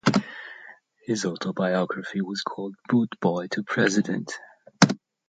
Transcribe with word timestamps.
His 1.05 1.25
autobiography 1.25 2.21
was 2.21 2.41
called 2.41 2.73
"Boot 2.89 3.15
Boy 3.19 3.45
to 3.51 3.61
President". 3.61 4.33